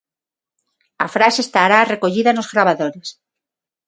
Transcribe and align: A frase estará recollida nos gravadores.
A 1.05 1.07
frase 1.15 1.39
estará 1.43 1.79
recollida 1.93 2.31
nos 2.35 2.51
gravadores. 2.53 3.07